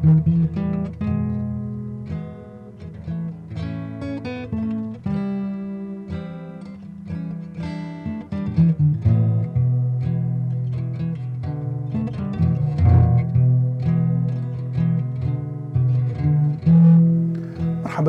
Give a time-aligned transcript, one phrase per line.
[0.00, 0.14] مرحبا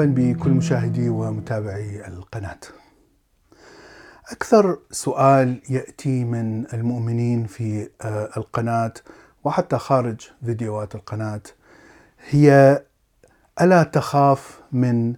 [0.05, 2.59] بكل مشاهدي ومتابعي القناة.
[4.31, 8.93] أكثر سؤال يأتي من المؤمنين في آه، القناة
[9.43, 11.42] وحتى خارج فيديوهات القناة
[12.30, 12.82] هي
[13.61, 15.16] ألا تخاف من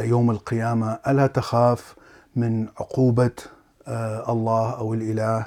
[0.00, 1.94] يوم القيامة؟ ألا تخاف
[2.36, 3.30] من عقوبة
[3.88, 5.46] آه، الله أو الإله؟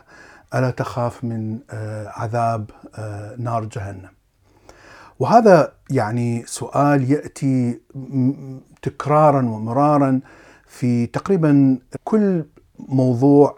[0.56, 2.70] ألا تخاف من آه، عذاب
[3.38, 4.10] نار جهنم؟
[5.20, 7.80] وهذا يعني سؤال يأتي
[8.82, 10.20] تكرارا ومرارا
[10.68, 12.46] في تقريبا كل
[12.80, 13.56] موضوع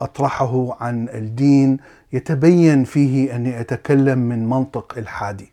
[0.00, 1.76] أطرحه عن الدين
[2.12, 5.52] يتبين فيه أني أتكلم من منطق الحادي.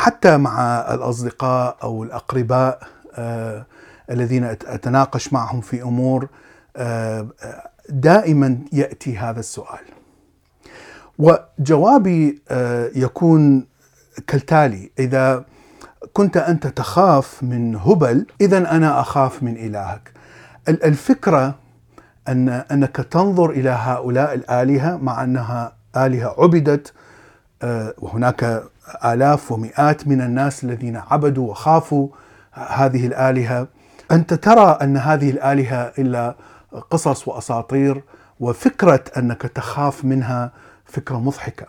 [0.00, 0.60] وحتى مع
[0.94, 2.78] الأصدقاء أو الأقرباء
[3.14, 3.66] آه
[4.10, 6.28] الذين أتناقش معهم في أمور
[6.76, 7.26] آه
[7.88, 9.78] دائما يأتي هذا السؤال.
[11.18, 13.66] وجوابي آه يكون
[14.26, 15.44] كالتالي إذا
[16.12, 20.12] كنت أنت تخاف من هبل اذا أنا أخاف من إلهك
[20.68, 21.54] الفكرة
[22.28, 26.92] ان أنك تنظر إلى هؤلاء الآلهة مع أنها آلهة عبدت
[27.98, 28.62] وهناك
[29.04, 32.08] آلاف ومئات من الناس الذين عبدوا وخافوا
[32.52, 33.68] هذه الآلهة.
[34.10, 36.36] أنت ترى أن هذه الآلهة إلا
[36.90, 38.02] قصص وأساطير
[38.40, 40.52] وفكرة أنك تخاف منها
[40.84, 41.66] فكرة مضحكة.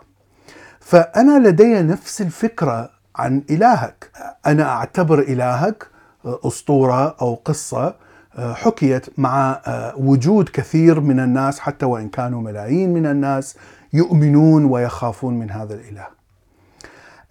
[0.79, 4.11] فأنا لدي نفس الفكرة عن إلهك.
[4.45, 5.88] أنا أعتبر إلهك
[6.25, 7.95] أسطورة أو قصة
[8.38, 9.61] حكيت مع
[9.97, 13.57] وجود كثير من الناس حتى وإن كانوا ملايين من الناس
[13.93, 16.16] يؤمنون ويخافون من هذا الإله.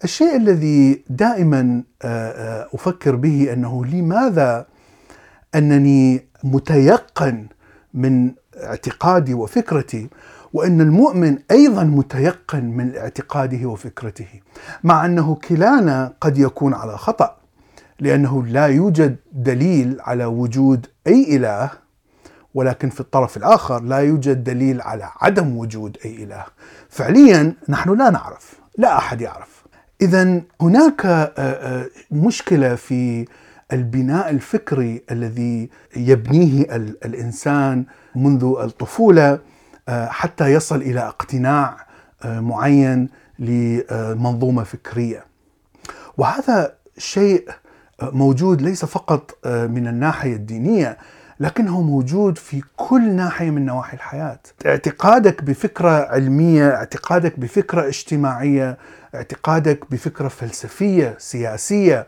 [0.03, 1.83] الشيء الذي دائما
[2.73, 4.65] أفكر به أنه لماذا
[5.55, 7.47] أنني متيقن
[7.93, 8.31] من
[8.63, 10.09] اعتقادي وفكرتي
[10.53, 14.27] وأن المؤمن أيضا متيقن من اعتقاده وفكرته
[14.83, 17.37] مع أنه كلانا قد يكون على خطأ
[17.99, 21.69] لأنه لا يوجد دليل على وجود أي إله
[22.53, 26.45] ولكن في الطرف الآخر لا يوجد دليل على عدم وجود أي إله.
[26.89, 29.56] فعليا نحن لا نعرف لا أحد يعرف.
[30.01, 33.25] اذا هناك آه، آه، مشكلة في
[33.73, 36.61] البناء الفكري الذي يبنيه
[37.05, 37.85] الإنسان
[38.15, 39.39] منذ الطفولة
[39.89, 41.87] آه، حتى يصل إلى اقتناع
[42.25, 43.09] معين
[43.39, 45.25] لمنظومة فكرية.
[46.17, 47.49] وهذا شيء
[48.01, 50.97] موجود ليس فقط من الناحية الدينية
[51.39, 54.39] لكنه موجود في كل ناحية من نواحي الحياة.
[54.65, 58.77] اعتقادك بفكرة علمية، اعتقادك بفكرة اجتماعية،
[59.15, 62.07] اعتقادك بفكرة فلسفية، سياسية،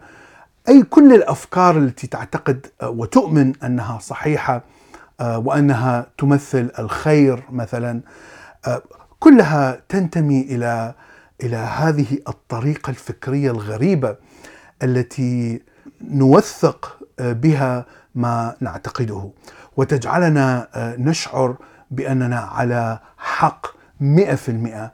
[0.70, 4.64] أي كل الأفكار التي تعتقد وتؤمن أنها صحيحة
[5.20, 8.02] آه، وأنها تمثل الخير مثلا
[8.68, 8.82] آه،
[9.20, 10.94] كلها تنتمي إلى
[11.44, 14.16] إلى هذه الطريقة الفكرية الغريبة
[14.84, 15.62] التي
[16.02, 17.86] نوثق آه، بها
[18.16, 19.32] ما نعتقده.
[19.78, 20.68] وتجعلنا
[20.98, 21.56] نشعر
[21.92, 23.68] بأننا على حق
[24.00, 24.92] 100%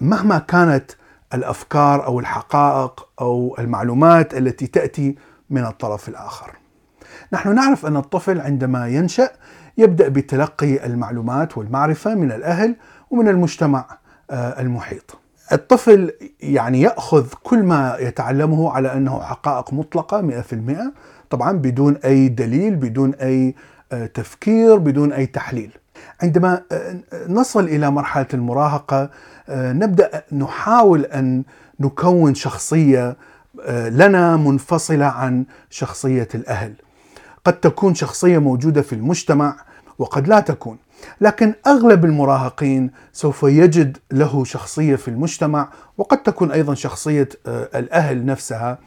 [0.00, 0.90] مهما كانت
[1.34, 5.16] الأفكار أو الحقائق أو المعلومات التي تأتي
[5.50, 6.50] من الطرف الآخر.
[7.32, 9.30] نحن نعرف أن الطفل عندما ينشأ
[9.78, 12.76] يبدأ بتلقي المعلومات والمعرفة من الأهل
[13.10, 13.98] ومن المجتمع
[14.30, 15.18] آه، المحيط.
[15.52, 20.92] الطفل يعني يأخذ كل ما يتعلمه على أنه حقائق مطلقة 100%
[21.30, 23.54] طبعا بدون أي دليل بدون أي
[23.92, 25.70] آه، تفكير بدون أي تحليل.
[26.22, 29.10] عندما آه، نصل إلى مرحلة المراهقة
[29.50, 31.42] نبدأ نحاول أن
[31.80, 33.16] نكون شخصية
[33.88, 36.74] لنا منفصلة عن شخصية الأهل.
[37.44, 39.56] قد تكون شخصية موجودة في المجتمع
[39.98, 40.78] وقد لا تكون
[41.20, 45.68] لكن أغلب المراهقين سوف يجد له شخصية في المجتمع
[45.98, 48.78] وقد تكون أيضا شخصية آه، الأهل نفسها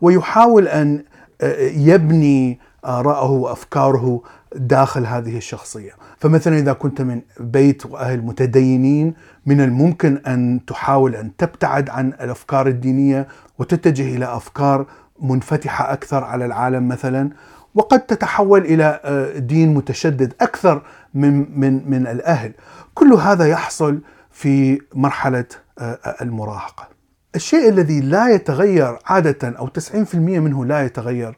[0.00, 1.04] ويحاول أن
[1.40, 4.22] آه، يبني آراءه وأفكاره
[4.54, 5.92] داخل هذه الشخصية.
[6.18, 9.14] فمثلا إذا كنت من بيت وأهل متدينين
[9.46, 13.28] من الممكن أن تحاول أن تبتعد عن الأفكار الدينية
[13.58, 14.86] وتتجه إلى أفكار
[15.22, 17.30] منفتحة أكثر على العالم مثلا
[17.74, 20.82] وقد تتحول إلى آه، دين متشدد أكثر
[21.14, 22.52] من من من الأهل.
[22.94, 24.00] كل هذا يحصل
[24.30, 25.44] في مرحلة
[25.78, 26.94] آه، المراهقة.
[27.34, 31.36] الشيء الذي لا يتغير عادة أو 90% منه لا يتغير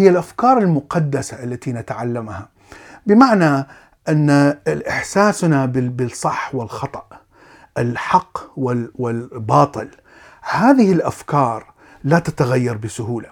[0.00, 2.48] هي الأفكار المقدسة التي نتعلمها.
[3.06, 3.66] بمعنى
[4.08, 4.30] أن
[4.88, 7.02] إحساسنا بالصح والخطأ
[7.78, 8.38] الحق
[8.98, 9.88] والباطل
[10.50, 11.72] هذه الأفكار
[12.04, 13.28] لا تتغير بسهولة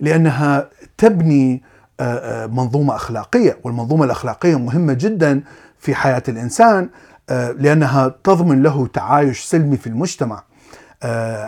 [0.00, 1.62] لأنها تبني
[2.52, 5.42] منظومة أخلاقية والمنظومة الأخلاقية مهمة جدا
[5.78, 6.88] في حياة الإنسان
[7.58, 10.42] لأنها تضمن له تعايش سلمي في المجتمع.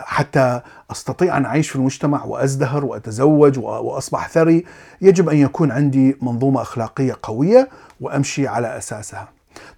[0.03, 0.61] حتى
[0.91, 4.65] أستطيع أن أعيش في المجتمع وأزدهر وأتزوج وأصبح ثري
[5.01, 7.69] يجب أن يكون عندي منظومة أخلاقية قوية
[8.01, 9.27] وأمشي على أساسها.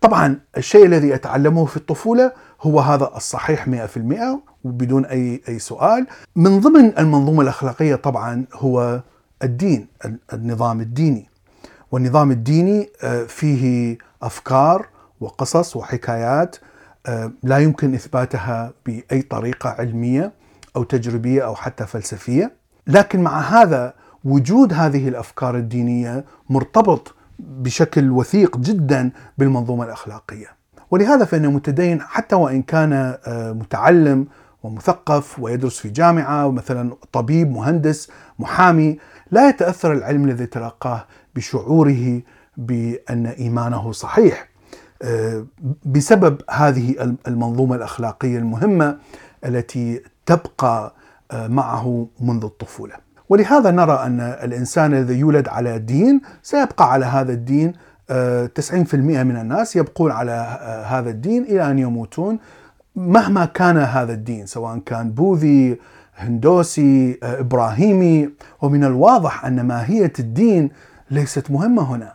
[0.01, 2.31] طبعا الشيء الذي أتعلمه في الطفولة
[2.62, 6.07] هو هذا الصحيح 100% وبدون أي أي سؤال.
[6.36, 9.01] من ضمن المنظومة الأخلاقية طبعا هو
[9.44, 9.88] الدين،
[10.33, 11.30] النظام الديني.
[11.92, 14.86] والنظام الديني آه، فيه أفكار
[15.22, 16.60] وقصص وحكايات آه،
[17.43, 20.33] لا يمكن إثباتها بأي طريقة علمية
[20.75, 22.53] أو تجريبية أو حتى فلسفية.
[22.87, 23.93] لكن مع هذا
[24.23, 30.47] وجود هذه الأفكار الدينية مرتبط بشكل وثيق جدا بالمنظومة الأخلاقية.
[30.91, 32.93] ولهذا فإن المتدين حتى وإن كان
[33.27, 34.27] آه، متعلم
[34.63, 38.09] ومثقف ويدرس في جامعة ومثلا طبيب مهندس
[38.39, 38.97] محامي
[39.31, 41.05] لا يتأثر العلم الذي تلقاه
[41.35, 42.21] بشعوره
[42.57, 44.54] بأن إيمانه صحيح آه،
[45.86, 48.97] بسبب هذه المنظومة الأخلاقية المهمة
[49.45, 50.94] التي تبقى
[51.31, 52.94] آه، معه منذ الطفولة.
[53.30, 57.74] ولهذا نرى أن الإنسان الذي يولد على دين سيبقى على هذا الدين
[58.09, 60.31] 90% من الناس يبقون على
[60.88, 62.39] هذا الدين إلى أن يموتون
[62.95, 65.80] مهما كان هذا الدين سواء كان بوذي
[66.15, 68.30] هندوسي إبراهيمي
[68.62, 70.69] ومن الواضح أن ماهية الدين
[71.12, 72.13] ليست مهمة هنا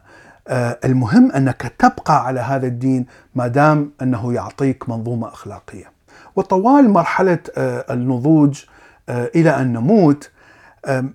[0.85, 5.91] المهم أنك تبقى على هذا الدين ما دام أنه يعطيك منظومة أخلاقية.
[6.37, 7.39] وطوال مرحلة
[7.91, 8.65] النضوج
[9.09, 10.31] إلى أن نموت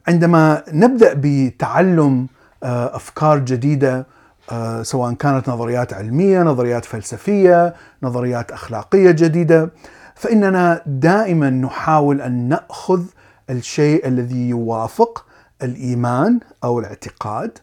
[0.07, 2.27] عندما نبدأ بتعلم
[2.63, 4.05] أفكار جديدة
[4.51, 7.73] آه، سواء كانت نظريات علمية، نظريات فلسفية،
[8.03, 9.69] نظريات أخلاقية جديدة،
[10.15, 13.03] فإننا دائما نحاول أن نأخذ
[13.49, 15.25] الشيء الذي يوافق
[15.63, 17.57] الإيمان أو الاعتقاد.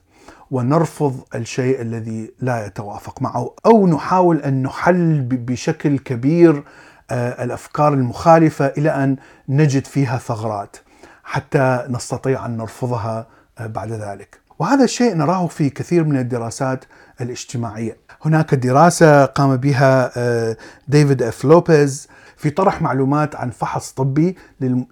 [0.52, 6.62] ونرفض الشيء الذي لا يتوافق معه أو نحاول أن نحل بشكل كبير
[7.10, 9.16] آه، الأفكار المخالفة إلى أن
[9.48, 10.76] نجد فيها ثغرات
[11.24, 13.26] حتى نستطيع أن نرفضها
[13.58, 14.40] آه، بعد ذلك.
[14.58, 16.84] وهذا الشيء نراه في كثير من الدراسات
[17.20, 17.96] الاجتماعية.
[18.24, 20.56] هناك دراسة قام بها آه،
[20.88, 22.08] ديفيد إف لوبيز
[22.42, 24.36] في طرح معلومات عن فحص طبي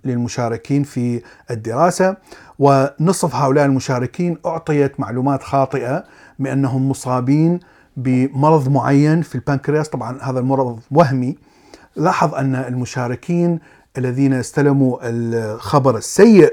[0.05, 2.17] للمشاركين في الدراسة
[2.59, 6.05] ونصف هؤلاء المشاركين أعطيت معلومات خاطئة
[6.39, 7.61] بأنهم مصابين
[7.97, 9.89] بمرض معين في البنكرياس.
[9.89, 11.37] طبعا هذا المرض وهمي.
[11.97, 13.61] لاحظ أن المشاركين
[13.99, 16.53] الذين استلموا الخبر السيء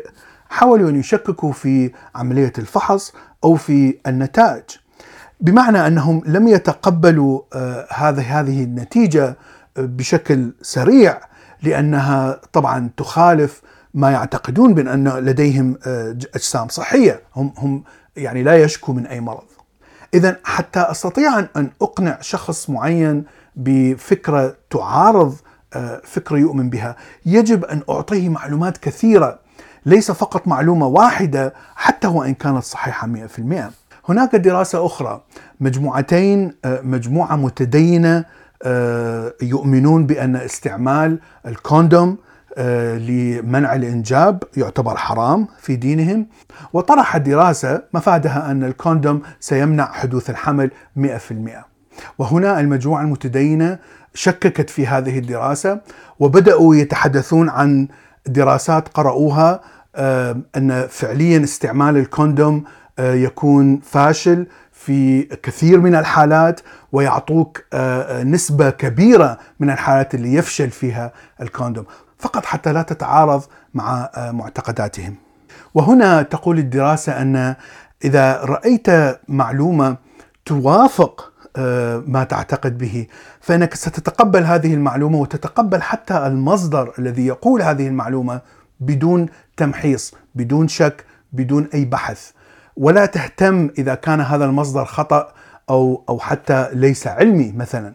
[0.50, 4.63] حاولوا أن يشككوا في عملية الفحص أو في النتائج.
[5.41, 9.35] بمعنى أنهم لم يتقبلوا آه، هذه هذه النتيجة آه،
[9.77, 11.19] بشكل سريع
[11.63, 13.62] لأنها طبعا تخالف
[13.94, 17.21] ما يعتقدون بأن لديهم آه، أجسام صحية.
[17.35, 17.83] هم هم
[18.15, 19.44] يعني لا يشكوا من أي مرض.
[20.13, 23.24] اذا حتى أستطيع أن أقنع شخص معين
[23.56, 25.35] بفكرة تعارض
[26.03, 26.95] فكرة يؤمن بها،
[27.25, 29.39] يجب أن أعطيه معلومات كثيرة
[29.85, 33.71] ليس فقط معلومة واحدة حتى وإن كانت صحيحة 100%
[34.09, 35.21] هناك دراسة أخرى
[35.59, 38.25] مجموعتين آه، مجموعة متدينة آه،
[39.42, 42.18] يؤمنون بأن استعمال الكوندوم
[42.57, 46.27] آه، لمنع الإنجاب يعتبر حرام في دينهم.
[46.74, 51.65] وطرح دراسة مفادها أن الكوندوم سيمنع حدوث الحمل 100%
[52.20, 53.79] وهنا المجموعة المتدينة
[54.13, 55.81] شككت في هذه الدراسة
[56.20, 57.88] وبدأوا يتحدثون عن
[58.27, 59.62] دراسات قرأوها
[59.96, 62.63] آه، أن فعليا استعمال الكوندوم
[63.00, 64.48] آه، يكون فاشل.
[64.88, 66.60] في كثير من الحالات
[66.91, 71.86] ويعطوك آه، نسبة كبيرة من الحالات اللي يفشل فيها الكوندوم
[72.17, 75.15] فقط حتى لا تتعارض مع معتقداتهم.
[75.74, 77.56] وهنا تقول الدراسة أن
[78.03, 78.88] إذا رأيت
[79.27, 79.98] معلومة
[80.46, 81.34] توافق
[82.08, 83.08] ما تعتقد به
[83.41, 88.41] فإنك ستتقبل هذه المعلومة وتتقبل حتى المصدر الذي يقول هذه المعلومة
[88.79, 89.25] بدون
[89.58, 92.32] تمحيص بدون شك بدون أي بحث
[92.77, 95.27] ولا تهتم إذا كان هذا المصدر خطأ
[95.69, 97.93] أو أو حتى ليس علمي مثلا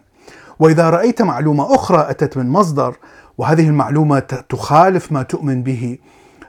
[0.59, 2.95] وإذا رأيت معلومة أخرى أتت من مصدر
[3.37, 5.97] وهذه المعلومة تخالف ما تؤمن به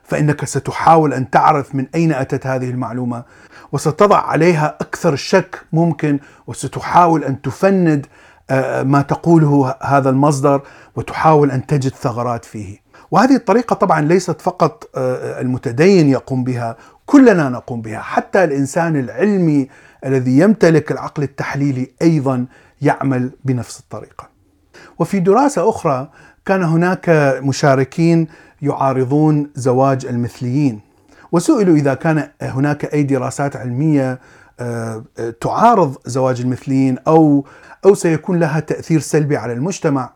[0.03, 3.25] فإنك ستحاول أن تعرف من أين أتت هذه المعلومة
[3.73, 8.07] وستضع عليها أكثر شك ممكن وستحاول أن تفند
[8.51, 10.63] آه، ما تقوله هذا المصدر
[10.97, 12.84] وتحاول أن تجد ثغرات فيه.
[13.11, 17.99] وهذه الطريقة طبعا ليست فقط آه، المتدين يقوم بها كلنا نقوم بها.
[17.99, 19.69] حتى الإنسان العلمي
[20.07, 22.47] الذي يمتلك العقل التحليلي أيضا
[22.83, 24.29] يعمل بنفس الطريقة.
[24.99, 26.11] وفي دراسة أخرى
[26.47, 27.09] كان هناك
[27.43, 28.29] مشاركين
[28.63, 30.81] يعارضون زواج المثليين
[31.33, 34.21] وسئلوا إذا كان هناك أي دراسات علمية
[34.61, 35.05] آه،
[35.41, 37.45] تعارض زواج المثليين أو
[37.85, 40.13] أو سيكون لها تأثير سلبي على المجتمع.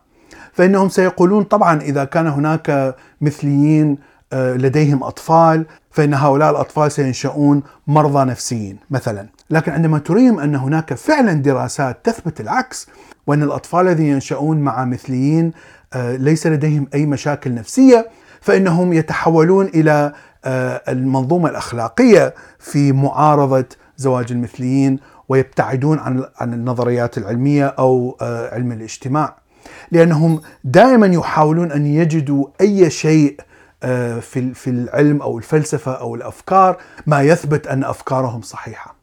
[0.59, 3.97] فإنهم سيقولون طبعا إذا كان هناك مثليين
[4.33, 10.93] آه، لديهم أطفال فإن هؤلاء الأطفال سينشؤون مرضى نفسيين مثلا، لكن عندما تريهم أن هناك
[10.93, 12.87] فعلا دراسات تثبت العكس
[13.27, 15.51] وأن الأطفال الذين ينشؤون مع مثليين
[15.93, 18.09] آه، ليس لديهم أي مشاكل نفسية
[18.41, 20.13] فإنهم يتحولون إلى
[20.45, 23.65] آه، المنظومة الأخلاقية في معارضة
[23.97, 24.99] زواج المثليين
[25.29, 28.17] ويبتعدون عن عن النظريات العلمية أو
[28.51, 29.48] علم الاجتماع.
[29.91, 33.39] لأنهم دائما يحاولون أن يجدوا أي شيء
[33.83, 38.95] آه، في في العلم أو الفلسفة أو الأفكار ما يثبت أن أفكارهم صحيحة.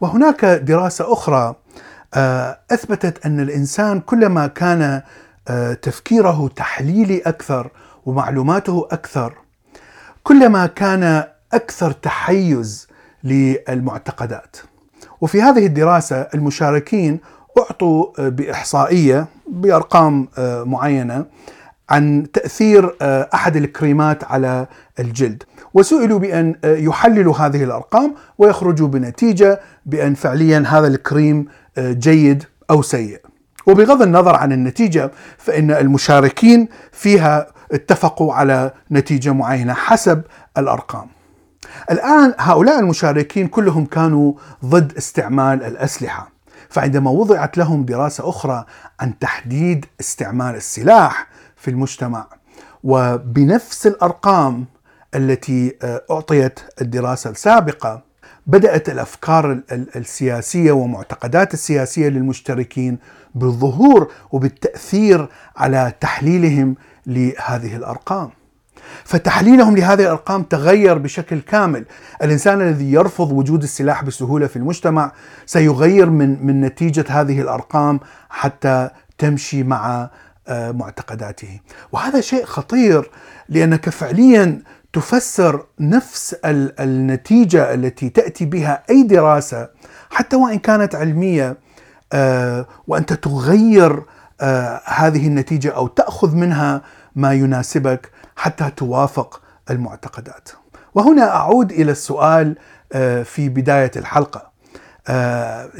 [0.00, 1.54] وهناك دراسة أخرى
[2.14, 5.02] آه، أثبتت أن الإنسان كلما كان
[5.48, 7.70] آه، تفكيره تحليلي أكثر
[8.06, 9.34] ومعلوماته أكثر
[10.22, 12.88] كلما كان أكثر تحيز
[13.24, 14.56] للمعتقدات.
[15.20, 17.20] وفي هذه الدراسة المشاركين
[17.58, 20.28] أعطوا بإحصائية بأرقام
[20.64, 21.24] معينة
[21.90, 24.66] عن تأثير آه، أحد الكريمات على
[24.98, 25.42] الجلد.
[25.74, 31.46] وسئلوا آه، يحللوا هذه الأرقام ويخرجوا بنتيجة بأن فعليا هذا الكريم
[31.78, 33.20] آه، جيد أو سيء.
[33.66, 40.22] وبغض النظر عن النتيجة فإن المشاركين فيها اتفقوا على نتيجة معينة حسب
[40.58, 41.06] الأرقام.
[41.90, 44.32] الآن هؤلاء المشاركين كلهم كانوا
[44.64, 46.37] ضد استعمال الأسلحة.
[46.70, 48.64] فعندما وضعت لهم دراسة أخرى
[49.00, 52.26] عن تحديد استعمال السلاح في المجتمع
[52.84, 54.64] وبنفس الأرقام
[55.14, 58.02] التي آه، أعطيت الدراسة السابقة
[58.46, 62.98] بدأت الأفكار السياسية ومعتقدات السياسية للمشتركين
[63.34, 68.30] بالظهور وبالتأثير على تحليلهم لهذه الأرقام.
[69.04, 71.84] فتحليلهم لهذه الأرقام تغير بشكل كامل،
[72.22, 75.12] الإنسان الذي يرفض وجود السلاح بسهولة في المجتمع
[75.46, 80.10] سيغير من من نتيجة هذه الأرقام حتى تمشي مع
[80.48, 81.60] آه، معتقداته.
[81.92, 83.10] وهذا شيء خطير
[83.48, 89.68] لأنك فعليا تفسر نفس النتيجة التي تأتي بها أي دراسة
[90.10, 91.56] حتى وإن كانت علمية
[92.12, 94.02] آه، وأنت تغير
[94.40, 96.82] آه، هذه النتيجة أو تأخذ منها
[97.16, 98.10] ما يناسبك.
[98.38, 100.48] حتى توافق المعتقدات.
[100.94, 102.56] وهنا أعود إلى السؤال
[103.24, 104.50] في بداية الحلقة.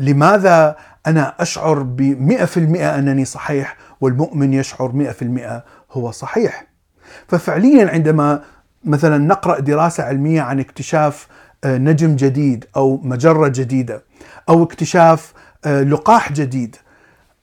[0.00, 5.62] لماذا أنا أشعر ب 100% أنني صحيح والمؤمن يشعر 100%
[5.92, 6.66] هو صحيح
[7.28, 8.42] ففعليا عندما
[8.84, 11.28] مثلا نقرأ دراسة علمية عن اكتشاف
[11.64, 14.02] آه، نجم جديد أو مجرة جديدة
[14.48, 15.32] أو اكتشاف
[15.64, 16.76] آه، لقاح جديد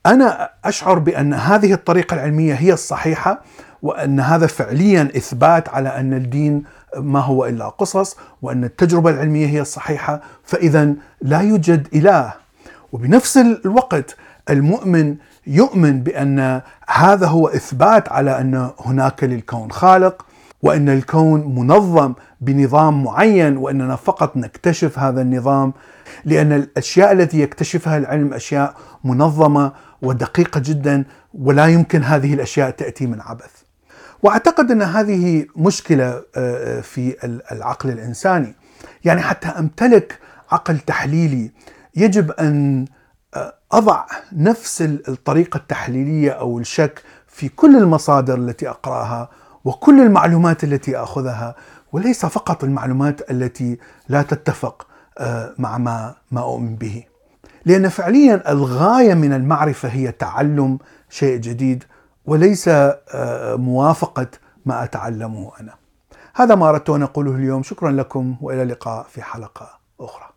[0.06, 3.42] أنا أشعر بأن هذه الطريقة العلمية هي الصحيحة
[3.82, 6.62] وأن هذا فعليا إثبات على أن الدين
[6.96, 10.20] ما هو إلا قصص وأن التجربة العلمية هي الصحيحة.
[10.44, 12.32] فاذا لا يوجد إله.
[12.92, 14.16] وبنفس الوقت
[14.50, 20.26] المؤمن يؤمن بأن هذا هو إثبات على أن هناك للكون خالق
[20.62, 25.72] وأن الكون منظم بنظام معين وأننا فقط نكتشف هذا النظام.
[26.24, 29.72] لأن الأشياء التي يكتشفها العلم أشياء منظمة
[30.02, 33.50] ودقيقة جدا ولا يمكن هذه الأشياء تأتي من عبث.
[34.22, 37.16] وأعتقد أن هذه مشكلة آه، في
[37.52, 38.54] العقل الإنساني.
[39.04, 40.18] يعني حتى أمتلك
[40.50, 41.50] عقل تحليلي
[41.96, 42.86] يجب أن
[43.72, 49.30] أضع نفس الطريقة التحليلية أو الشك في كل المصادر التي أقرأها
[49.64, 51.54] وكل المعلومات التي أخذها
[51.92, 54.86] وليس فقط المعلومات التي لا تتفق
[55.18, 57.04] آه، مع ما ما أؤمن به.
[57.66, 61.84] لأن فعليا الغاية من المعرفة هي تعلم شيء جديد
[62.26, 64.26] وليس آه، موافقة
[64.66, 65.74] ما أتعلمه أنا.
[66.34, 69.68] هذا ما اردت ان اقوله اليوم، شكرا لكم وإلى اللقاء في حلقة
[70.00, 70.35] أخرى.